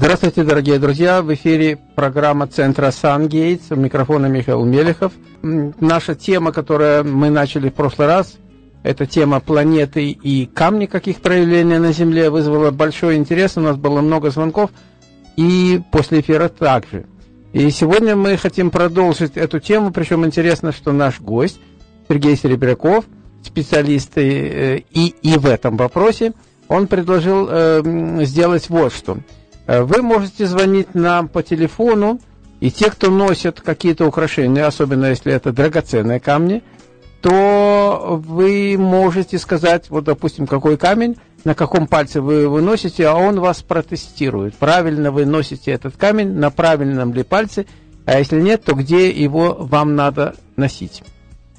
[0.00, 1.22] Здравствуйте, дорогие друзья!
[1.22, 3.72] В эфире программа Центра Сангейтс.
[3.72, 5.12] У микрофона Михаил Мелехов.
[5.42, 8.36] Наша тема, которую мы начали в прошлый раз,
[8.84, 13.56] это тема планеты и камни, как их проявления на Земле, вызвала большой интерес.
[13.56, 14.70] У нас было много звонков.
[15.36, 17.06] И после эфира также.
[17.52, 19.90] И сегодня мы хотим продолжить эту тему.
[19.90, 21.58] Причем интересно, что наш гость
[22.08, 23.04] Сергей Серебряков,
[23.42, 26.34] специалист и, и, и в этом вопросе,
[26.68, 29.37] он предложил э, сделать вот что– Э,
[29.68, 32.20] вы можете звонить нам по телефону,
[32.60, 36.62] и те, кто носят какие-то украшения, особенно если это драгоценные камни,
[37.20, 43.14] то вы можете сказать, вот, допустим, какой камень, на каком пальце вы его носите, а
[43.14, 44.54] он вас протестирует.
[44.54, 47.66] Правильно вы носите этот камень, на правильном ли пальце,
[48.06, 51.02] а если нет, то где его вам надо носить.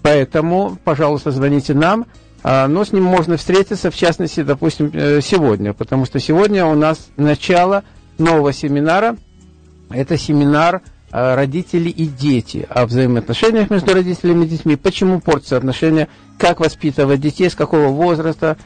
[0.01, 2.07] Поэтому, пожалуйста, звоните нам,
[2.41, 6.73] а, но с ним можно встретиться, в частности, допустим, э, сегодня, потому что сегодня у
[6.73, 7.83] нас начало–
[8.19, 9.17] нового семинара.
[9.89, 10.81] Это семинар
[11.11, 17.21] э, родители и дети о взаимоотношениях между родителями и детьми, почему портятся отношения, как воспитывать
[17.21, 18.57] детей, с какого возраста.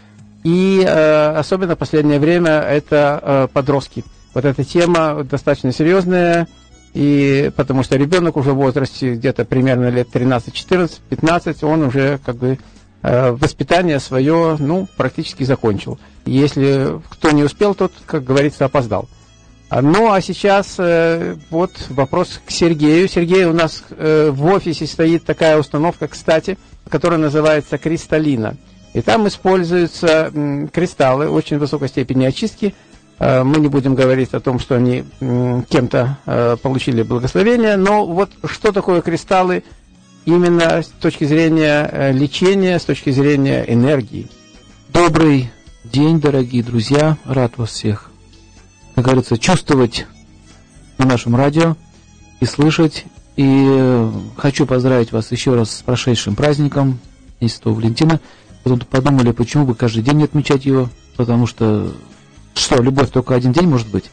[0.44, 4.04] И э, особенно в последнее время это э, подростки.
[4.34, 6.48] Вот эта тема достаточно серьезная,
[6.94, 12.20] и потому что ребенок уже в возрасте где-то примерно лет 13, 14, 15, он уже
[12.26, 12.58] как бы
[13.04, 16.00] воспитание свое, ну, практически закончил.
[16.26, 19.10] Если кто не успел, тот, как говорится, опоздал.
[19.74, 23.08] А, ну, а сейчас э, вот вопрос к Сергею.
[23.08, 28.56] Сергей, у нас э, в офисе стоит такая установка, кстати, которая называется «Кристаллина».
[28.94, 30.32] И там используются
[30.72, 32.76] кристаллы очень высокой степени очистки.
[33.18, 38.74] Э, мы не будем говорить о том, что они кем-то получили благословение, но вот что
[38.74, 39.64] такое кристаллы
[40.26, 44.30] именно с точки зрения лечения, с точки зрения энергии.
[44.90, 45.50] Добрый
[45.84, 47.18] день, дорогие друзья.
[47.26, 48.13] Рад вас всех
[48.96, 50.06] как говорится, чувствовать
[50.98, 51.76] на нашем радио
[52.40, 53.06] и слышать.
[53.36, 57.00] И э, хочу поздравить вас еще раз с прошедшим праздником,
[57.40, 58.22] Святого Валентина.
[58.64, 61.92] Потом подумали, почему бы каждый день не отмечать его, потому что,
[62.54, 64.06] что, любовь только один день может быть.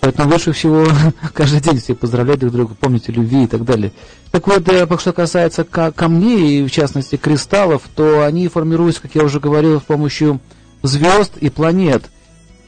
[0.00, 0.86] Поэтому лучше всего
[1.34, 3.92] каждый день все поздравлять друг друга, помните любви и так далее.
[4.30, 9.40] Так вот, э, что касается камней, в частности кристаллов, то они формируются, как я уже
[9.40, 10.40] говорил, с помощью
[10.82, 12.04] звезд и планет–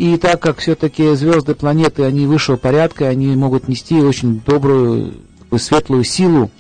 [0.02, 5.14] и так как все-таки звезды, планеты, они высшего порядка, они могут нести очень добрую,
[5.56, 6.50] светлую силу.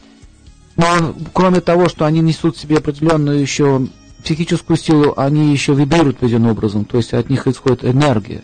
[0.76, 3.88] Но кроме того, что они несут в себе определенную еще
[4.22, 8.42] психическую силу, они еще вибрируют определенным образом, то есть от них исходит энергия.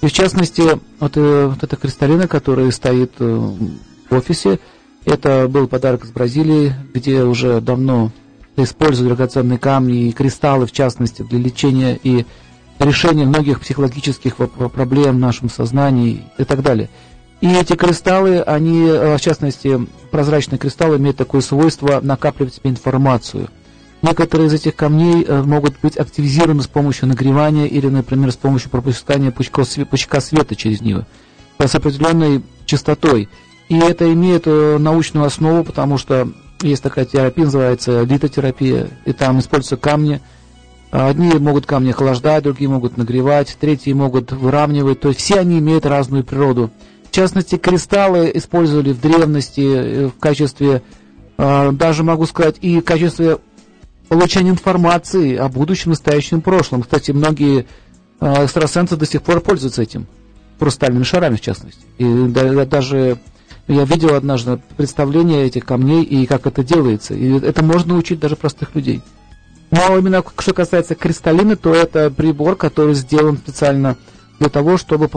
[0.00, 0.64] И в частности,
[0.98, 3.54] вот, э, вот эта кристаллина, которая стоит э,
[4.10, 4.58] в офисе,
[5.04, 8.10] это был подарок из Бразилии, где уже давно
[8.56, 12.26] используют драгоценные камни и кристаллы, в частности, для лечения и
[12.84, 16.88] решение многих психологических проблем в нашем сознании и так далее.
[17.40, 22.70] И эти кристаллы, они, э, в частности, прозрачные кристаллы имеют такое свойство накапливать в себе
[22.70, 23.48] информацию.
[24.00, 28.70] Некоторые из этих камней э, могут быть активизированы с помощью нагревания или, например, с помощью
[28.70, 29.64] пропускания пучка,
[30.20, 31.04] света через него
[31.58, 33.28] с определенной частотой.
[33.68, 36.28] И это имеет э, научную основу, потому что
[36.60, 40.20] есть такая терапия, называется литотерапия, и там используются камни–
[40.92, 45.00] Одни могут камни охлаждать, другие могут нагревать, третьи могут выравнивать.
[45.00, 46.70] То есть все они имеют разную природу.
[47.04, 50.82] В частности, кристаллы использовали в древности э, в качестве,
[51.38, 53.38] э, даже могу сказать, и в качестве
[54.08, 56.82] получения информации о будущем, настоящем прошлом.
[56.82, 57.64] Кстати, многие
[58.20, 60.06] э, экстрасенсы до сих пор пользуются этим,
[60.58, 61.86] хрустальными шарами в частности.
[61.96, 63.18] И даже
[63.66, 67.14] я видел однажды представление этих камней и как это делается.
[67.14, 69.00] И это можно учить даже простых людей.
[69.72, 73.96] Но именно что касается кристаллины, то это прибор, который сделан специально
[74.38, 75.08] для того, чтобы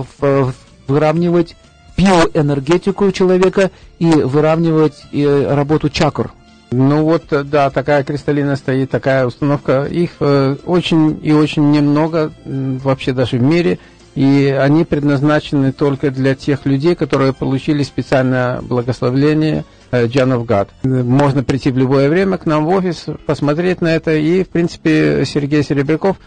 [0.88, 1.58] выравнивать
[1.98, 6.32] биоэнергетику человека и выравнивать и работу чакр.
[6.72, 9.86] Ну вот, да, такая кристаллина стоит, такая установка.
[9.86, 13.78] Их э, очень и очень немного вообще даже в мире.
[14.16, 20.70] И они предназначены только для тех людей, которые получили специальное благословление– Джанов Гад.
[20.84, 25.24] Можно прийти в любое время к нам в офис, посмотреть на это, и, в принципе,
[25.26, 26.18] Сергей Серебряков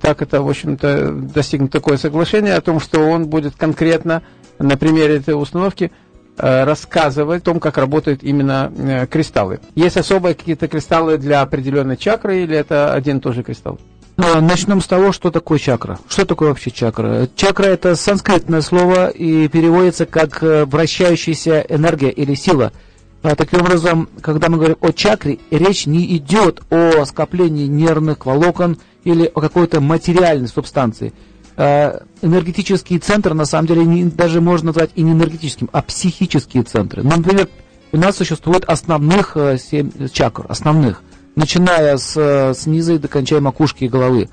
[0.00, 4.22] так это, в общем-то, достигнут такое соглашение о том, что он будет конкретно
[4.58, 5.92] на примере этой установки
[6.38, 9.60] э, рассказывать о том, как работают именно э, кристаллы.
[9.74, 13.78] Есть особые какие-то кристаллы для определенной чакры, или это один и тот же кристалл?
[14.16, 15.98] Ну, начнем с того, что такое чакра.
[16.06, 17.28] Что такое вообще чакра?
[17.34, 22.91] Чакра– это санскритное слово и переводится как э, вращающаяся энергия или сила– а,
[23.22, 29.30] таким образом, когда мы говорим о чакре, речь не идет о скоплении нервных волокон или
[29.32, 31.12] о какой-то материальной субстанции.
[31.56, 37.02] э, энергетические центры, на самом деле, даже можно назвать и не энергетическим, а психические центры.
[37.02, 37.48] Ну, например,
[37.92, 41.02] у нас существует основных э, семь чакр, основных,
[41.36, 44.30] начиная с, э, с низа и докончая макушки и головы.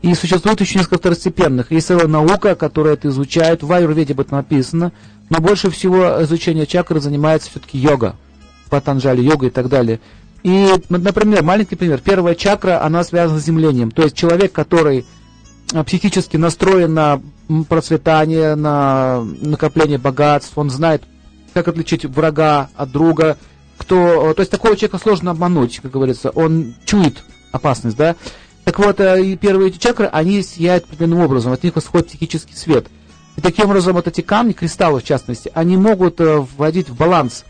[0.00, 1.70] И существует еще несколько второстепенных.
[1.72, 4.92] Есть целая наука, которая это изучает, в Аюрведе об этом написано,
[5.28, 8.16] но больше всего изучение чакры занимается все-таки йога,
[8.72, 10.00] патанджали, йога и так далее.
[10.42, 12.00] И, например, маленький пример.
[12.00, 13.90] Первая чакра, она связана с землением.
[13.90, 15.04] То есть человек, который
[15.74, 17.20] э, психически настроен на
[17.68, 21.02] процветание, на накопление богатств, он знает,
[21.52, 23.36] как отличить врага от друга,
[23.76, 27.22] кто, э, то есть такого человека сложно обмануть, как говорится, он чует
[27.52, 28.16] опасность, да.
[28.64, 32.56] Так вот, э, и первые эти чакры, они сияют определенным образом, от них исходит психический
[32.56, 32.86] свет.
[33.36, 37.44] И таким образом вот эти камни, кристаллы в частности, они могут вводить в баланс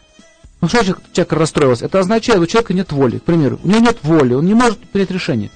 [0.62, 1.86] ну что человек расстроился?
[1.86, 3.18] Это означает, у человека нет воли.
[3.18, 5.50] К примеру, у него нет воли, он не может принять решение.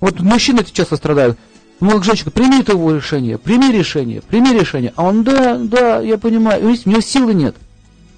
[0.00, 1.38] Вот мужчины эти часто страдают.
[1.80, 4.94] Ну, женщина, прими его решение, прими решение, прими решение.
[4.96, 7.54] А он, да, да, я понимаю, у него силы нет.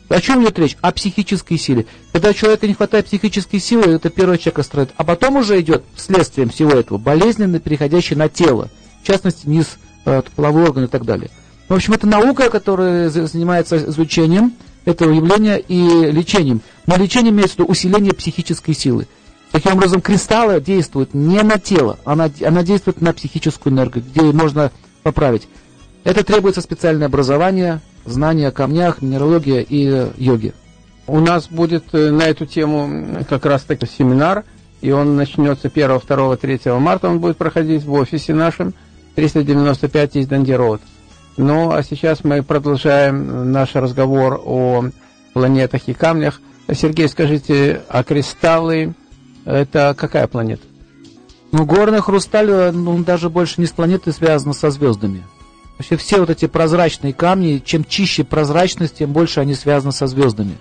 [0.08, 0.76] О чем идет речь?
[0.80, 1.86] О психической силе.
[2.12, 4.94] Когда у человека не хватает психической силы, это первый человек страдает.
[4.96, 8.68] А потом уже идет следствием всего этого болезненно переходящий на тело.
[9.02, 11.30] В частности, низ э, половой орган и так далее.
[11.68, 14.52] В общем, это наука, которая занимается изучением
[14.86, 16.62] этого явления и лечением.
[16.86, 19.06] Но лечение имеется в виду усиление психической силы.
[19.52, 24.72] Таким образом, кристаллы действуют не на тело, она, она действует на психическую энергию, где можно
[25.02, 25.48] поправить.
[26.04, 30.54] Это требуется специальное образование, знания о камнях, минералогия и йоге.
[31.06, 34.44] У нас будет э, на эту тему как раз таки семинар,
[34.80, 38.74] и он начнется 1, 2, 3 марта, он будет проходить в офисе нашем,
[39.14, 40.80] 395 из Данди Роуд.
[41.36, 44.86] Ну, а сейчас мы продолжаем наш разговор о
[45.34, 46.40] планетах и камнях.
[46.72, 48.94] Сергей, скажите, а кристаллы–
[49.44, 50.62] это какая планета?
[51.52, 55.24] Ну, горный хрусталь, ну, даже больше не с планетой связан, со звездами.
[55.78, 60.56] Вообще все вот эти прозрачные камни, чем чище прозрачность, тем больше они связаны со звездами.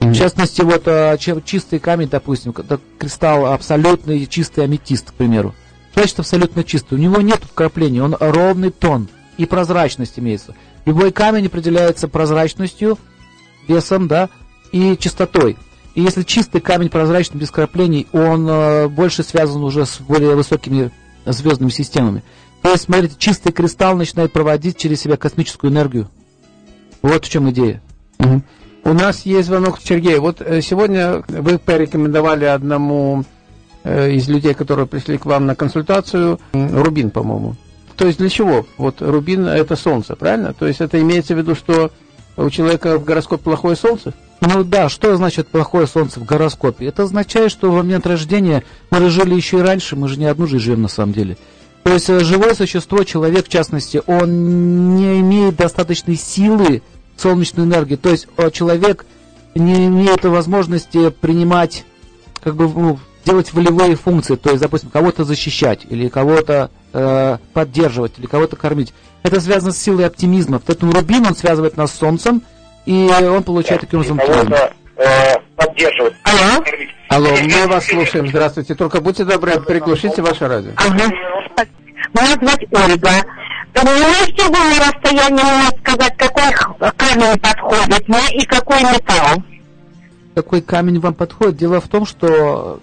[0.00, 0.12] Mm-hmm.
[0.12, 2.52] В частности, вот а, чем чистый камень, допустим,
[2.98, 5.54] кристалл абсолютный чистый аметист, к примеру.
[5.94, 6.94] Значит, абсолютно чистый.
[6.94, 9.08] У него нет вкраплений, он ровный тон–
[9.38, 10.54] и прозрачность имеется.
[10.84, 12.98] Любой камень определяется прозрачностью,
[13.66, 14.28] весом, да,
[14.72, 15.56] и чистотой.
[15.94, 20.90] И если чистый камень прозрачный, без краплений, он э, больше связан уже с более высокими
[21.24, 22.22] звездными системами.
[22.62, 26.10] То есть, смотрите, чистый кристалл начинает проводить через себя космическую энергию.
[27.02, 27.80] Вот в чем идея.
[28.18, 28.42] Угу.
[28.84, 30.18] У нас есть звонок Сергей.
[30.18, 33.24] Вот э, сегодня вы порекомендовали одному
[33.84, 37.56] э, из людей, которые пришли к вам на консультацию, Рубин, по-моему.
[37.98, 38.64] То есть для чего?
[38.78, 40.54] Вот рубин– это солнце, правильно?
[40.54, 41.90] То есть это имеется в виду, что
[42.36, 44.14] у человека в гороскопе плохое солнце?
[44.40, 46.86] Ну да, что значит плохое солнце в гороскопе?
[46.86, 50.46] Это означает, что в момент рождения мы жили еще и раньше, мы же не одну
[50.46, 51.36] жизнь живем на самом деле.
[51.82, 56.82] То есть э, живое существо, человек в частности, он не имеет достаточной силы
[57.16, 57.96] солнечной энергии.
[57.96, 59.06] То есть э, человек
[59.56, 61.84] не имеет возможности принимать,
[62.44, 68.18] как бы, ну, делать волевые функции, то есть, допустим, кого-то защищать или кого-то э, поддерживать
[68.18, 68.94] или кого-то кормить.
[69.22, 70.60] Это связано с силой оптимизма.
[70.64, 72.42] Поэтому рубин, он связывает нас с солнцем,
[72.86, 74.18] и он получает таким образом
[74.96, 76.14] э, поддерживать.
[76.22, 76.64] Алло?
[77.10, 78.28] Алло, мы вас слушаем.
[78.28, 78.74] Здравствуйте.
[78.74, 80.72] Только будьте добры, приглушите ваше радио.
[80.76, 81.04] Ага.
[82.14, 83.10] Меня зовут Ольга.
[83.74, 89.42] Вы можете вы на расстоянии сказать, какой камень подходит мне и какой металл?
[90.34, 91.56] Какой камень вам подходит?
[91.56, 92.80] Дело в том, что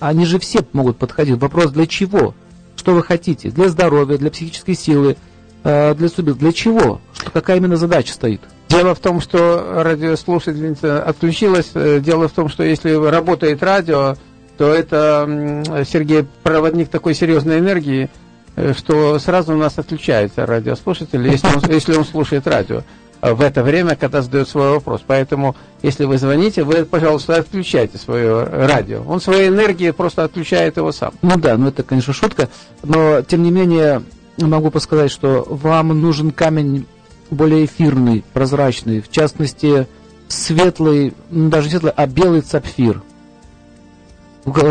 [0.00, 1.38] они же все могут подходить.
[1.38, 2.34] Вопрос для чего?
[2.76, 3.50] Что вы хотите?
[3.50, 5.16] Для здоровья, для психической силы,
[5.64, 6.34] э, для судьбы.
[6.34, 7.00] Для чего?
[7.12, 8.40] Что, какая именно задача стоит?
[8.68, 11.70] Дело в том, что радиослушательница отключилась.
[11.74, 14.16] Э, дело в том, что если работает радио,
[14.56, 18.10] то это, Сергей, проводник такой серьезной энергии,
[18.56, 22.82] э, что сразу у нас отключается радиослушатель, если он, если он слушает радио
[23.20, 25.02] в это время, когда задает свой вопрос.
[25.06, 29.02] Поэтому, если вы звоните, вы, пожалуйста, отключайте свое радио.
[29.02, 31.12] Он своей энергией просто отключает его сам.
[31.22, 32.48] Ну да, ну это, конечно, шутка.
[32.82, 34.02] Но, тем не менее,
[34.38, 36.86] могу подсказать, что вам нужен камень
[37.30, 39.00] более эфирный, прозрачный.
[39.00, 39.86] В частности,
[40.28, 43.02] светлый, ну, даже светлый, а белый сапфир.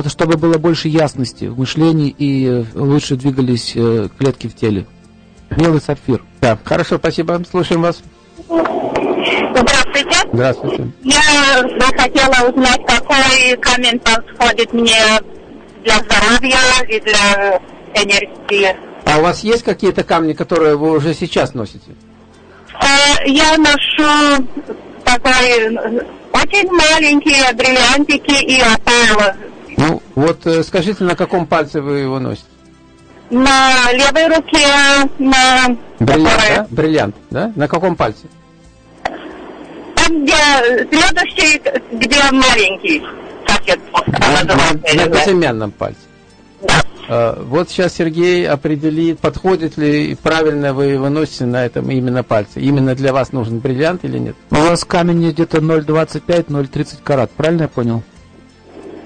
[0.07, 4.87] Чтобы было больше ясности в мышлении и лучше двигались э, клетки в теле.
[5.55, 6.23] Белый сапфир.
[6.41, 7.41] Да, хорошо, спасибо.
[7.49, 8.01] Слушаем вас.
[8.47, 10.29] Здравствуйте.
[10.31, 10.91] Здравствуйте.
[11.03, 11.21] Я
[11.97, 14.95] хотела узнать, какой камень подходит мне
[15.83, 17.59] для здоровья и для
[17.93, 18.75] энергии.
[19.05, 21.91] А у вас есть какие-то камни, которые вы уже сейчас носите?
[22.73, 24.45] Э, я ношу
[25.03, 25.77] такой
[26.33, 29.35] очень маленькие бриллиантики и опалы.
[29.77, 32.47] Ну, вот э, скажите, на каком пальце вы его носите?
[33.29, 34.65] На левой руке,
[35.19, 35.75] на...
[35.99, 36.67] Бриллиант, которая- да?
[36.69, 37.51] Бриллиант, да?
[37.55, 38.27] На каком пальце?
[39.95, 40.33] Там, где
[40.89, 43.03] следующий, где маленький.
[43.45, 45.09] Как На, называется, я на знаю.
[45.11, 45.99] безымянном пальце.
[46.61, 46.81] Да.
[47.09, 52.61] А, Вот сейчас Сергей определит, подходит ли правильно вы его носите на этом именно пальце.
[52.61, 54.35] Именно для вас нужен бриллиант или нет?
[54.51, 58.03] У вас камень где-то 0,25-0,30 карат, правильно я понял?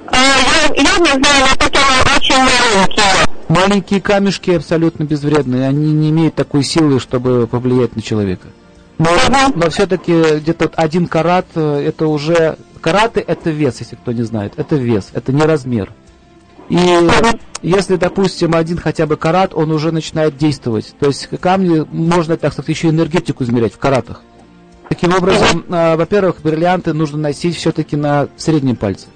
[0.08, 1.84] А, я, я не знаю, но потом
[2.18, 3.31] очень маленькие.
[3.52, 8.48] Маленькие камешки абсолютно безвредные, они не имеют такой силы, чтобы повлиять на человека.
[8.98, 9.10] Но,
[9.56, 12.58] но все-таки где-то один карат, э, это уже...
[12.80, 14.54] Караты это вес, если кто не знает.
[14.56, 15.92] Это вес, это не размер.
[16.70, 16.78] И
[17.62, 20.96] если, допустим, один хотя бы карат, он уже начинает действовать.
[20.98, 24.22] То есть камни можно, так сказать, еще энергетику измерять в каратах.
[24.88, 29.08] Таким образом, э, во-первых, бриллианты нужно носить все-таки на среднем пальце.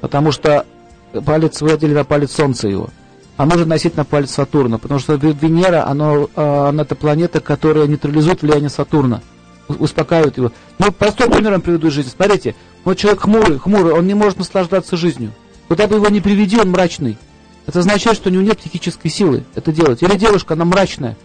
[0.00, 0.66] Потому что
[1.24, 2.90] палец вы одели на палец Солнца его.
[3.40, 7.40] А нужно носить на палец Сатурна, потому что Ве- Венера, оно, э, она это планета,
[7.40, 9.22] которая нейтрализует влияние Сатурна,
[9.66, 10.52] успокаивает его.
[10.78, 12.10] Ну, простой пример вам приведу из жизни.
[12.14, 12.54] Смотрите,
[12.84, 15.32] вот человек хмурый, хмурый, он не может наслаждаться жизнью.
[15.68, 17.16] Куда бы его ни приведи, он мрачный.
[17.64, 20.02] Это означает, что у него нет психической силы это делать.
[20.02, 21.16] Или девушка, она мрачная.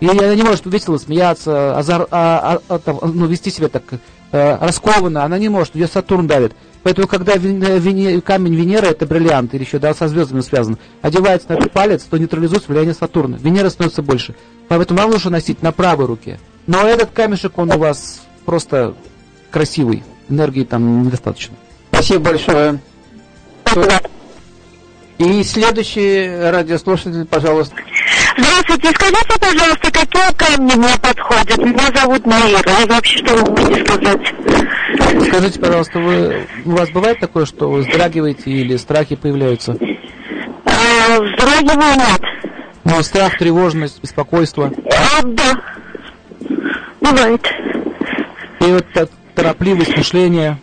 [0.00, 3.84] И она не может весело смеяться, азар- а- а- а, там, ну, вести себя так
[4.32, 5.24] э, раскованно.
[5.24, 6.52] Она не может, ее Сатурн давит.
[6.82, 11.50] Поэтому, когда э, Вене- камень Венеры, это бриллиант, или еще да, со звездами связан, одевается
[11.50, 13.36] на этот палец, то нейтрализуется влияние Сатурна.
[13.36, 14.34] Венера становится больше.
[14.68, 16.40] Поэтому вам лучше носить на правой руке.
[16.66, 18.94] Но этот камешек, он у вас просто
[19.50, 20.04] красивый.
[20.28, 21.56] Энергии там недостаточно.
[21.90, 22.80] Спасибо большое.
[25.18, 27.74] И следующий радиослушатель, пожалуйста.
[28.38, 31.58] Здравствуйте, скажите, пожалуйста, какие камни мне подходят?
[31.58, 32.62] Меня зовут Наира.
[32.80, 34.34] Вы вообще что вы можете сказать?
[35.26, 39.76] Скажите, пожалуйста, вы, у вас бывает такое, что вы вздрагиваете или страхи появляются?
[40.64, 42.20] А, вздрагиваю нет.
[42.84, 44.72] Ну, страх, тревожность, беспокойство.
[44.86, 45.52] А, да.
[47.00, 47.46] Бывает.
[48.60, 48.86] И вот
[49.34, 50.58] торопливость мышления,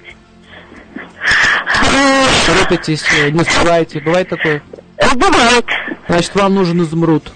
[1.79, 3.99] А, торопитесь, э, не успеваете.
[3.99, 4.61] Бывает такое?
[5.15, 5.65] бывает.
[6.07, 7.31] Значит, вам нужен изумруд.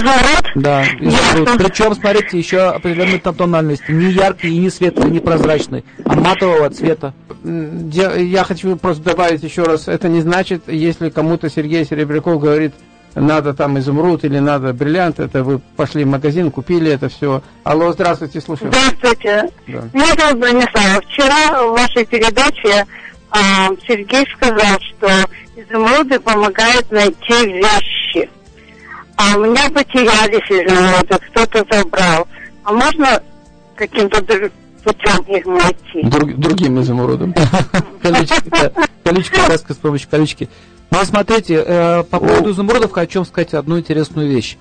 [0.00, 0.50] Изумруд?
[0.54, 1.58] Да, изумруд.
[1.58, 3.90] Причем, смотрите, еще определенной там тональности.
[3.90, 7.12] Не яркий и не светлый, не прозрачный, а матового цвета.
[7.44, 12.74] Я хочу просто добавить еще раз, это не значит, если кому-то Сергей Серебряков говорит,
[13.14, 17.42] надо там изумруд или надо бриллиант, это вы пошли в магазин, купили это все.
[17.64, 18.72] Алло, здравствуйте, слушаю.
[18.72, 19.50] Здравствуйте.
[19.66, 19.82] Да.
[19.92, 21.00] Меня зовут Бронислава.
[21.02, 22.86] Вчера в вашей передаче
[23.30, 25.08] а, Сергей сказал, что
[25.56, 28.28] изумруды помогают найти вещи.
[29.20, 32.26] А у меня потерялись изумруды, кто-то забрал.
[32.64, 33.22] А можно
[33.74, 34.22] каким-то
[34.82, 36.02] путем их найти?
[36.04, 37.34] Друг- другим изумрудом.
[38.02, 40.48] Колючка, краска с помощью колючки.
[40.90, 44.56] Ну, а смотрите, э, по поводу изумрудов хочу вам сказать одну интересную вещь.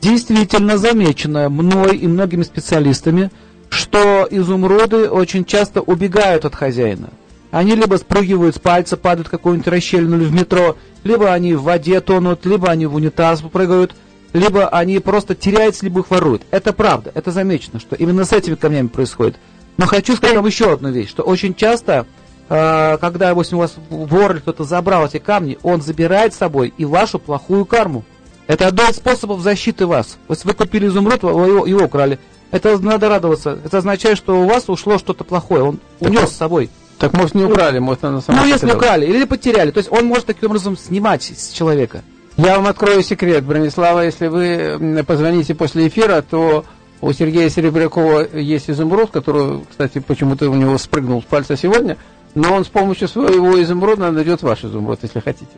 [0.00, 3.30] Действительно замечено мной и многими специалистами,
[3.68, 7.10] что изумруды очень часто убегают от хозяина.
[7.50, 11.62] Они либо спрыгивают с пальца, падают в какую-нибудь расщелину или в метро, либо они в
[11.62, 13.94] воде тонут, либо они в унитаз прыгают,
[14.32, 16.42] либо они просто теряются, либо их воруют.
[16.50, 19.36] Это правда, это замечено, что именно с этими камнями происходит.
[19.76, 22.06] Но хочу сказать вам еще одну вещь, что очень часто,
[22.48, 26.74] э, когда, допустим, у вас вор или кто-то забрал эти камни, он забирает с собой
[26.76, 28.04] и вашу плохую карму.
[28.48, 30.18] Это один из способов защиты вас.
[30.26, 32.18] Вот вы купили изумруд, вы его, его украли.
[32.50, 33.58] Это надо радоваться.
[33.62, 35.62] Это означает, что у вас ушло что-то плохое.
[35.62, 36.70] Он унес с собой.
[36.98, 38.76] Так может не украли, может она сама Ну, если потеряла.
[38.78, 39.70] украли или потеряли.
[39.70, 42.02] То есть он может таким образом снимать с человека.
[42.36, 46.64] Я вам открою секрет, Бронислава, если вы позвоните после эфира, то
[47.00, 51.96] у Сергея Серебрякова есть изумруд, который, кстати, почему-то у него спрыгнул с пальца сегодня,
[52.34, 55.50] но он с помощью своего изумруда найдет ваш изумруд, если хотите.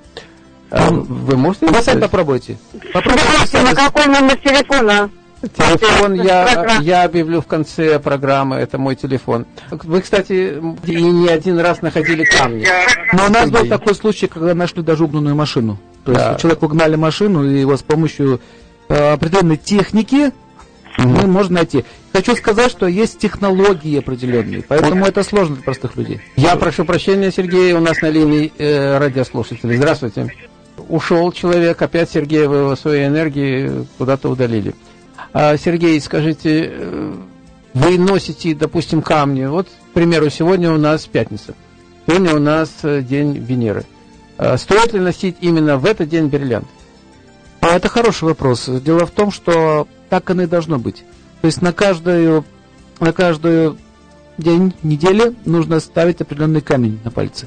[0.71, 2.57] А Вы можете Вы сами попробуйте.
[2.93, 5.11] Попробуйте на какой номер телефона?
[5.43, 9.47] Телефон я, я объявлю в конце программы, это мой телефон.
[9.71, 12.67] Вы, кстати, и не один раз находили камни.
[13.15, 15.79] Но у нас был такой случай, когда нашли даже угнанную машину.
[16.05, 16.35] То есть Да.
[16.37, 18.41] человеку угнали машину, и его с помощью
[18.89, 20.33] э, определенной техники
[20.99, 21.85] мы можем найти.
[22.13, 26.21] Хочу сказать, что есть технологии определенные, поэтому это сложно для простых людей.
[26.37, 29.77] Я прошу прощения, Сергей, у нас на линии э, радиослушатели.
[29.77, 30.33] Здравствуйте.
[30.89, 34.75] Ушел человек, опять Сергей, вы его своей энергии куда-то удалили.
[35.33, 37.15] А, Сергей, скажите, э,
[37.75, 39.45] вы носите, допустим, камни.
[39.45, 41.55] Вот, к примеру, сегодня у нас пятница.
[42.07, 43.85] Сегодня у нас э, день Венеры.
[44.39, 46.67] А Стоит ли носить именно в этот день бриллиант?
[47.61, 48.69] А это хороший вопрос.
[48.69, 51.05] Дело в том, что так оно и должно быть.
[51.41, 52.45] То есть на каждую,
[52.99, 53.77] на каждую
[54.39, 57.47] день недели нужно ставить определенный камень на пальцы.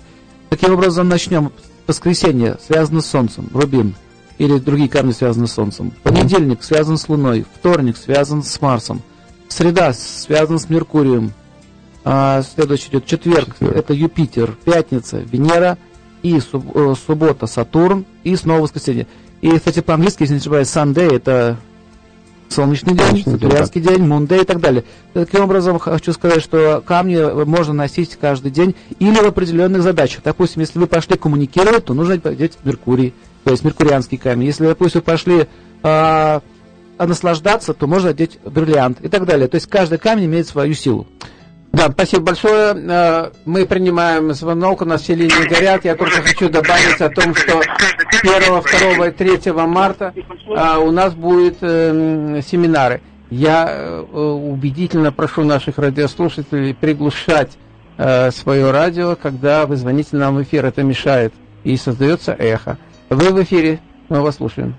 [0.49, 1.51] Таким образом начнем.
[1.85, 3.95] Воскресенье связано с солнцем, рубин.
[4.43, 5.91] Или другие камни связаны с Солнцем.
[6.03, 9.01] Понедельник связан с Луной, вторник связан с Марсом,
[9.47, 11.31] среда связан с Меркурием,
[12.03, 13.75] а, следующий идет четверг, Четверг.
[13.75, 15.77] это Юпитер, пятница, Венера,
[16.21, 19.07] и суб- э, суббота, Сатурн, и снова воскресенье.
[19.41, 21.57] И, кстати, по-английски, если не ошибаюсь, Sunday это
[22.49, 24.83] солнечный день, Солнечный день, сатурянский день, Мундей и так далее.
[25.13, 30.21] Таким образом, хочу сказать, что камни можно носить каждый день или в определенных задачах.
[30.23, 34.47] Допустим, если вы пошли коммуникировать, то нужно одеть Меркурий, то есть меркурианский камень.
[34.47, 35.47] Если, допустим, пошли
[35.81, 36.41] а,
[36.97, 39.47] а наслаждаться, то можно одеть бриллиант и так далее.
[39.47, 41.07] То есть каждый камень имеет свою силу.
[41.73, 42.75] Да, спасибо большое.
[42.75, 45.83] Э, Мы принимаем звонок, у нас все линии горят.
[45.85, 47.61] Я только хочу добавить о том, что
[48.21, 50.13] 1, 2 и 3 марта
[50.55, 53.01] а, у нас будут эм, семинары.
[53.31, 57.57] Я э, убедительно прошу наших радиослушателей приглушать
[57.97, 60.65] э, свое радио, когда вы звоните нам в эфир.
[60.65, 61.33] Это мешает
[61.63, 62.77] и создается эхо.
[63.15, 63.79] Вы в эфире,
[64.09, 64.75] мы вас слушаем.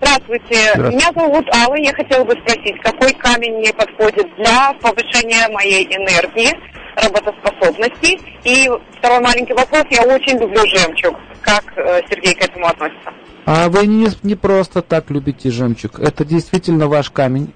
[0.00, 0.72] Здравствуйте.
[0.74, 0.96] Здравствуйте.
[0.96, 1.76] Меня зовут Алла.
[1.76, 6.52] Я хотела бы спросить, какой камень мне подходит для повышения моей энергии,
[6.96, 8.20] работоспособности?
[8.44, 8.68] И
[8.98, 9.84] второй маленький вопрос.
[9.90, 11.16] Я очень люблю жемчуг.
[11.42, 13.12] Как э, Сергей к этому относится?
[13.46, 16.00] А вы не, не просто так любите жемчуг.
[16.00, 17.52] Это действительно ваш камень.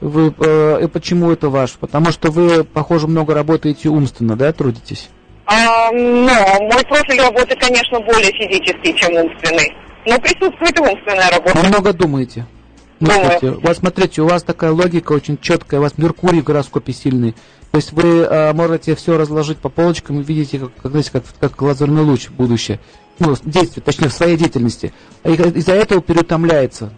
[0.00, 1.72] Вы, э, и почему это ваш?
[1.72, 5.10] Потому что вы, похоже, много работаете умственно, да, трудитесь?
[5.52, 9.74] А, но мой профиль работы, конечно, более физический, чем умственный.
[10.06, 11.58] Но присутствует и умственная работа.
[11.58, 12.46] Вы много думаете.
[13.00, 13.58] Думаю.
[13.58, 17.34] У вас, смотрите, у вас такая логика очень четкая, у вас Меркурий в гороскопе сильный.
[17.72, 21.24] То есть вы э, можете все разложить по полочкам и видите, как, как, знаете, как,
[21.40, 22.78] как лазерный луч в будущее.
[23.18, 24.92] Ну, в действии, точнее, в своей деятельности.
[25.24, 26.92] И из-за этого переутомляется.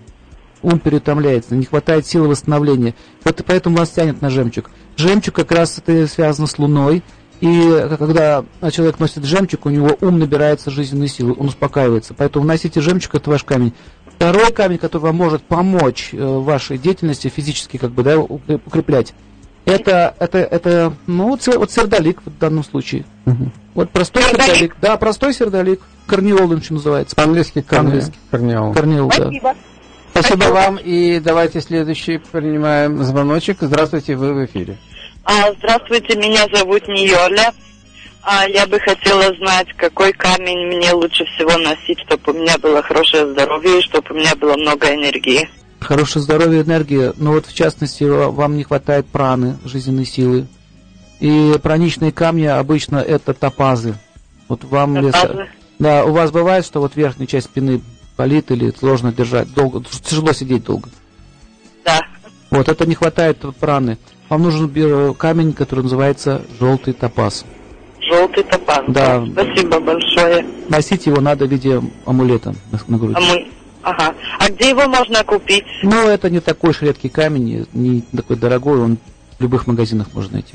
[0.61, 2.95] Ум переутомляется, не хватает силы восстановления.
[3.25, 4.71] Вот и поэтому вас тянет на жемчуг.
[4.97, 7.03] Жемчуг как раз это связано с Луной.
[7.43, 12.15] И когда человек носит жемчуг, у него ум набирается жизненной силы, он успокаивается.
[12.15, 13.73] Поэтому носите жемчуг, это ваш камень.
[14.15, 18.61] Второй камень, который вам может помочь э, в вашей деятельности физически, как бы, да, укреп-
[18.65, 19.13] укреплять,
[19.65, 23.05] это, это, это, ну, вот сер- вот сердолик в данном случае.
[23.75, 24.45] Вот простой Сердолик?
[24.47, 24.77] сердолик.
[24.81, 25.81] Да, простой сердолик.
[26.07, 27.17] Корнеол он еще называется.
[27.17, 28.15] По-английски По-английски.
[28.31, 28.73] корнеол.
[28.73, 29.15] Корнеол, да.
[29.17, 29.55] Спасибо
[30.13, 30.45] Спасибо.
[30.53, 30.77] вам.
[30.77, 33.59] И давайте следующий принимаем звоночек.
[33.61, 34.79] Здравствуйте, вы в эфире.
[35.25, 37.53] А, здравствуйте, меня зовут Ниоля.
[38.23, 42.83] А, я бы хотела знать, какой камень мне лучше всего носить, чтобы у меня было
[42.83, 45.49] хорошее здоровье и чтобы у меня было много энергии.
[45.81, 47.13] Хорошее здоровье, энергия.
[47.17, 50.47] Но вот в частности ва- вам не хватает праны, жизненной силы.
[51.19, 53.95] И праничные камни обычно это топазы.
[54.49, 55.49] Вот вам Топазы?
[55.79, 57.81] Да, у вас бывает, что вот верхняя часть спины
[58.17, 60.89] болит или сложно держать долго, тяжело сидеть долго.
[61.85, 62.01] Да.
[62.53, 63.97] Вот это не хватает праны.
[64.29, 67.47] Вам нужен камень, который называется желтый топаз.
[67.99, 68.85] Желтый топаз.
[68.89, 69.25] Да.
[69.33, 70.45] Спасибо большое.
[70.69, 73.15] Носить его надо в виде амулета на, на груди.
[73.17, 73.49] А мы...
[73.83, 74.15] Ага.
[74.39, 75.65] А где его можно купить?
[75.83, 78.99] Но это не такой уж редкий камень, не такой дорогой, он
[79.39, 80.53] в любых магазинах можно найти.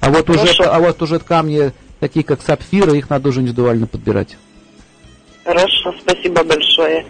[0.00, 0.64] А вот уже, Хорошо.
[0.72, 4.36] а вот уже камни, такие как сапфиры, их надо уже индивидуально подбирать.
[5.44, 7.06] Хорошо, спасибо большое.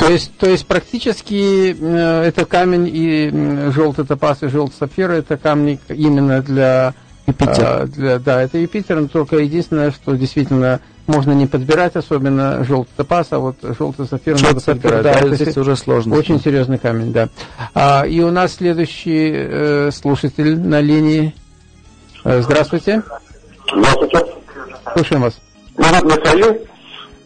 [0.00, 5.10] То есть, то есть практически э, это камень и м, желтый топаз и желтый сапфир
[5.10, 6.94] это камни именно для
[7.26, 7.54] Юпитер.
[7.64, 12.92] а, для, да, это Юпитер, но только единственное, что действительно можно не подбирать, особенно желтый
[12.96, 15.02] топаз, а вот желтый сапфир надо Желтый сапфир, подбирать.
[15.02, 16.16] да, Это здесь уже сложно.
[16.16, 17.28] очень серьезный камень, да.
[17.74, 21.34] А, и у нас следующий э, слушатель на линии.
[22.24, 23.02] Э, здравствуйте,
[23.70, 24.18] Здравствуйте.
[24.94, 25.38] слушаем вас.
[25.76, 26.69] Зовут Михаил.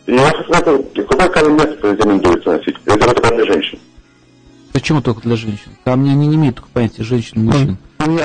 [0.07, 2.77] И я хочу знать, какой камень место рекомендуется носить?
[2.85, 3.79] Это только для женщин?
[4.73, 5.71] Почему только для женщин?
[5.85, 7.77] Камни они не имеют только понятия женщин и мужчин.
[8.01, 8.19] Не,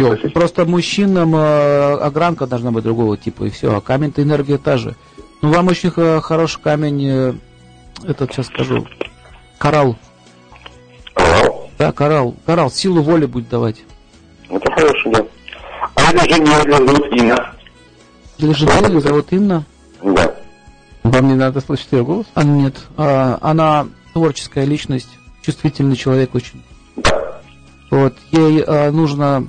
[0.00, 0.16] Ёлки.
[0.18, 0.34] спросить.
[0.34, 3.74] Просто мужчинам э, огранка должна быть другого типа, и все.
[3.74, 4.96] А камень-то энергия та же.
[5.40, 7.32] Ну, вам очень х- хороший камень, э,
[8.06, 8.86] этот сейчас скажу,
[9.58, 9.96] коралл.
[11.14, 11.68] Алло.
[11.78, 12.34] Да, коралл.
[12.44, 13.82] Коралл, силу воли будет давать.
[14.50, 15.24] Это хороший, да.
[15.94, 17.10] А это же не зовут
[18.44, 18.54] Инна.
[18.54, 19.64] Для жены ее зовут Инна.
[20.02, 20.34] Да.
[21.02, 22.26] Вам не надо слышать ее голос?
[22.34, 25.08] А нет, а, она творческая личность,
[25.42, 26.62] чувствительный человек очень.
[26.96, 27.40] Да.
[27.90, 29.48] Вот, ей а, нужно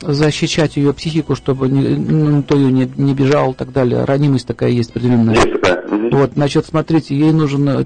[0.00, 4.04] защищать ее психику, чтобы не, ну, никто ее не, не бежал и так далее.
[4.04, 5.36] Ранимость такая есть определенная.
[5.36, 5.86] Есть такая.
[5.86, 6.10] Мгм.
[6.10, 7.84] Вот, значит, смотрите, ей нужен э,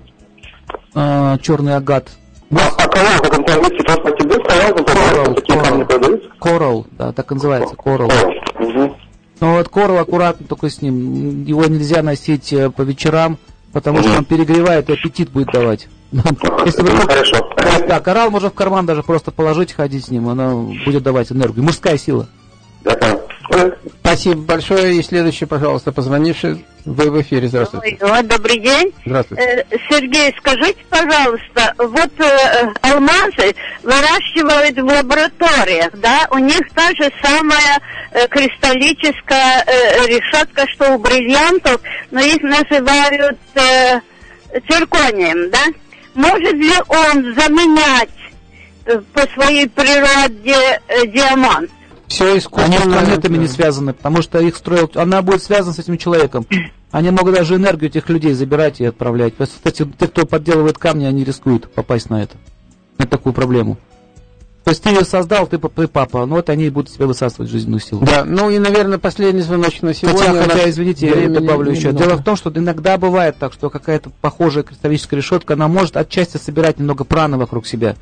[0.94, 2.08] а, черный агат.
[2.50, 5.84] А а коралл, как он по-английски, просто тебе сказал, Коралл, коралл.
[5.84, 6.28] продаются?
[6.40, 8.08] Коралл, да, так называется, коралл.
[8.08, 8.96] Коралл.
[9.40, 11.44] Но вот коралл аккуратно только с ним.
[11.44, 13.38] Его нельзя носить э, по вечерам,
[13.72, 15.88] потому что он перегревает и аппетит будет давать.
[16.12, 17.36] Если вы Хорошо.
[17.86, 21.64] Да, коралл можно в карман даже просто положить, ходить с ним, она будет давать энергию.
[21.64, 22.28] Мужская сила.
[24.00, 24.96] Спасибо большое.
[24.96, 26.64] И следующий, пожалуйста, позвонивший.
[26.86, 27.98] Вы в эфире, здравствуйте.
[28.00, 28.92] Ой, добрый день.
[29.04, 29.42] Здравствуйте.
[29.42, 36.28] Э, Сергей, скажите, пожалуйста, вот э, алмазы выращивают в лабораториях, да?
[36.30, 37.80] У них та же самая
[38.12, 41.80] э, кристаллическая э, решетка, что у бриллиантов,
[42.12, 44.00] но их называют э,
[44.70, 45.64] цирконием, да?
[46.14, 48.10] Может ли он заменять
[48.84, 51.68] э, по своей природе э, диамант?
[52.08, 52.98] Все Они с искусственно.
[53.00, 54.90] планетами не связаны, потому что их строил...
[54.94, 56.46] Она будет связана с этим человеком.
[56.90, 59.34] Они могут даже энергию этих людей забирать и отправлять.
[59.38, 62.36] Кстати, те, кто подделывает камни, они рискуют попасть на это.
[62.98, 63.76] На такую проблему.
[64.66, 67.48] То есть ты ее создал, ты, пап- ты папа, ну вот они будут себе высасывать
[67.48, 68.04] жизненную силу.
[68.04, 70.18] Да, ну и, наверное, последний звоночек на сегодня.
[70.18, 71.88] Хотя, хотя, извините, я добавлю еще.
[71.88, 72.04] немного.
[72.04, 76.38] Дело в том, что иногда бывает так, что какая-то похожая кристаллическая решетка, она может отчасти
[76.38, 77.94] собирать немного праны вокруг себя,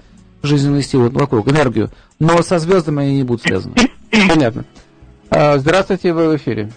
[0.45, 3.75] жизненную силу вокруг, энергию, но со звездами они не будут связаны.
[4.29, 4.65] Понятно.
[5.31, 6.71] А, здравствуйте, вы в эфире.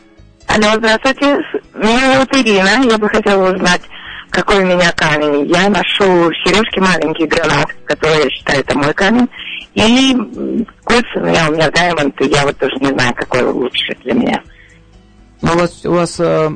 [0.47, 1.37] Алло, здравствуйте.
[1.75, 2.89] Меня зовут Ирина.
[2.89, 3.81] Я бы хотела узнать,
[4.29, 5.45] какой у меня камень.
[5.47, 9.27] Я ношу сережки маленький гранат, который я считаю это мой камень.
[9.73, 10.15] И
[10.83, 14.13] кольца у меня, у меня даймонд, и я вот тоже не знаю, какой лучше для
[14.13, 14.41] меня.
[15.41, 16.49] Но у вас, у вас э,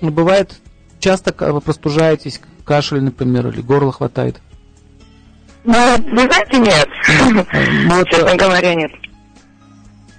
[0.00, 0.60] ну, бывает
[0.98, 4.40] часто вы простужаетесь, кашель, например, или горло хватает?
[5.64, 6.88] Ну, вы знаете, нет.
[7.86, 8.90] Ну, вот, Честно э, говоря, нет.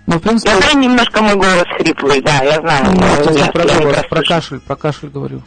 [0.08, 2.92] ну, в принципе, Я знаю, немножко мой голос хриплый, да, я знаю.
[2.92, 4.08] ну, это про, я не голос, расслышала.
[4.10, 5.42] про кашель, про кашель говорю.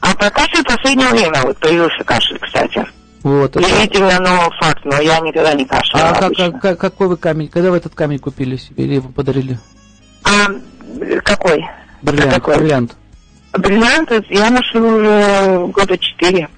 [0.00, 2.84] А про кашель в последнее время вот появился кашель, кстати.
[3.22, 3.56] Вот.
[3.56, 6.52] это- Удивительно, но факт, но я никогда не кашляла А обычно.
[6.52, 7.48] как- как- какой вы камень?
[7.48, 9.58] Когда вы этот камень купили себе или его подарили?
[10.24, 10.46] А
[11.22, 11.64] какой?
[12.02, 12.34] Бриллиант.
[12.34, 12.56] Какой?
[12.58, 12.96] Бриллиант.
[13.52, 16.48] Бриллиант я ношу уже года четыре.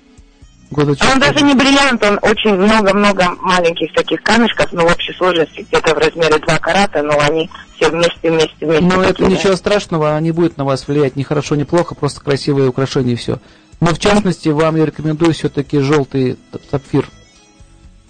[0.71, 5.13] Года А он даже не бриллиант, он очень много-много маленьких таких камешков, но в общей
[5.13, 8.85] сложности где-то в размере 2 карата, но они все вместе, вместе, вместе.
[8.85, 9.37] Но это такие, да.
[9.37, 13.17] ничего страшного, не будет на вас влиять ни хорошо, ни плохо, просто красивые украшения и
[13.17, 13.39] все.
[13.81, 16.37] Но в частности, вам я рекомендую все-таки желтый
[16.71, 17.09] сапфир.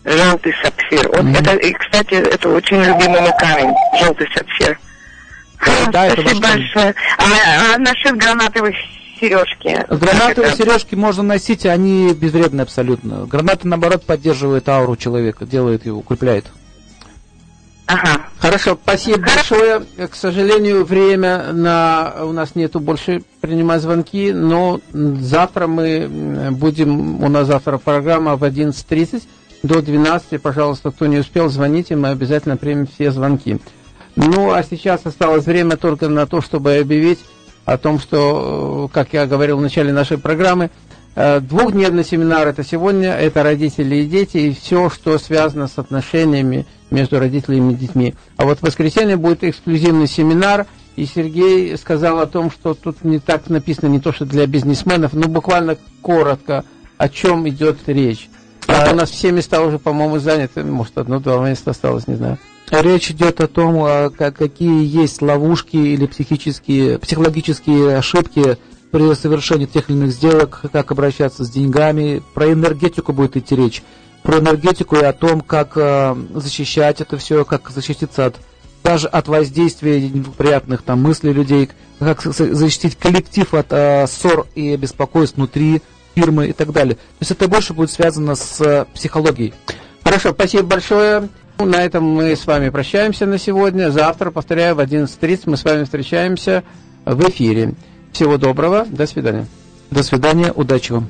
[0.04, 1.08] Желтый сапфир.
[1.08, 1.34] Вот Мгм.
[1.34, 4.78] это, и, кстати, это очень любимый мой камень, желтый сапфир.
[5.90, 6.94] Да, это Спасибо большое.
[7.18, 8.74] А, а насчет гранатовых
[9.18, 9.84] сережки?
[9.88, 13.26] Гранатовые Это- сережки можно носить, они безвредны абсолютно.
[13.26, 16.46] Гранаты, наоборот, поддерживают ауру человека, делает его, укрепляет.
[17.86, 18.22] Ага.
[18.38, 19.82] Хорошо, спасибо большое.
[20.08, 27.28] К сожалению, время на у нас нету больше принимать звонки, но завтра мы будем, у
[27.28, 29.22] нас завтра программа в 11.30
[29.62, 30.42] до 12.
[30.42, 33.58] Пожалуйста, кто не успел, звоните, мы обязательно примем все звонки.
[34.16, 37.20] Ну, а сейчас осталось время только на то, чтобы объявить
[37.66, 40.70] о том, что, э, как я говорил в начале нашей программы,
[41.16, 46.64] э, двухдневный семинар это сегодня, это родители и дети, и все, что связано с отношениями
[46.90, 48.14] между родителями и детьми.
[48.36, 53.18] А вот в воскресенье будет эксклюзивный семинар, и Сергей сказал о том, что тут не
[53.18, 56.64] так написано, не то, что для бизнесменов, но буквально коротко,
[56.96, 58.30] о чем идет речь.
[58.68, 62.38] А у нас все места уже, по-моему, заняты, может, одно-два места осталось, не знаю.
[62.70, 68.58] Речь идет о том, а, ка- какие есть ловушки или психические, психологические ошибки
[68.90, 72.22] при совершении тех или иных сделок, как обращаться с деньгами.
[72.34, 73.82] Про энергетику будет идти речь.
[74.22, 78.36] Про энергетику и о том, как а, защищать это все, как защититься от
[78.82, 85.36] даже от воздействия неприятных там мыслей людей, как защитить коллектив от а, ссор и беспокойств
[85.36, 85.82] внутри
[86.14, 86.94] фирмы и так далее.
[86.94, 89.54] То есть это больше будет связано с а, психологией.
[90.04, 91.28] Хорошо, спасибо большое.
[91.58, 93.90] Ну, На этом мы с вами прощаемся на сегодня.
[93.90, 96.62] Завтра, повторяю, в 11.30 мы с вами встречаемся
[97.04, 97.74] в эфире.
[98.12, 99.46] Всего доброго, до свидания.
[99.90, 101.08] До свидания, удачи вам.